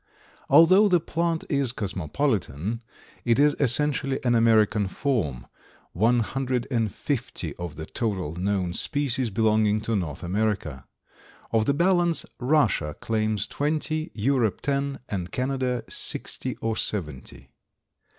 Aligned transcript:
Although 0.49 0.87
the 0.89 0.99
plant 0.99 1.45
is 1.47 1.71
cosmopolitan, 1.71 2.81
it 3.23 3.37
is 3.37 3.55
essentially 3.59 4.19
an 4.23 4.33
American 4.33 4.87
form, 4.87 5.45
one 5.91 6.21
hundred 6.21 6.65
and 6.71 6.91
fifty 6.91 7.55
of 7.57 7.75
the 7.75 7.85
total 7.85 8.33
known 8.33 8.73
species 8.73 9.29
belonging 9.29 9.79
to 9.81 9.95
North 9.95 10.23
America. 10.23 10.87
Of 11.51 11.65
the 11.65 11.75
balance, 11.75 12.25
Russia 12.39 12.95
claims 12.99 13.45
twenty, 13.45 14.09
Europe 14.15 14.61
ten 14.61 14.97
and 15.07 15.31
Canada 15.31 15.83
sixty 15.87 16.55
or 16.55 16.75
seventy. 16.75 17.51